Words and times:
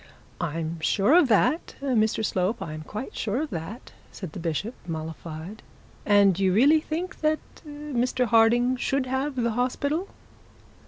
'I 0.39 0.57
am 0.57 0.79
sure 0.79 1.13
of 1.15 1.27
that, 1.27 1.75
Mr 1.79 2.25
Slope, 2.25 2.59
I 2.59 2.73
am 2.73 2.81
quite 2.81 3.15
sure 3.15 3.39
of 3.43 3.51
that;' 3.51 3.91
said 4.11 4.31
the 4.31 4.39
bishop 4.39 4.73
mollified: 4.87 5.61
'and 6.07 6.35
I 6.41 6.45
really 6.45 6.79
think 6.81 7.19
that 7.21 7.39
Mr 7.67 8.25
Harding 8.25 8.77
should 8.77 9.05
have 9.05 9.35
the 9.35 9.51
hospital.' 9.51 10.07